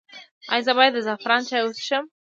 [0.53, 2.05] ایا زه باید د زعفران چای وڅښم؟